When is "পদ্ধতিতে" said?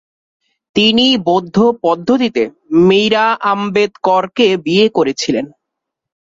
1.83-2.43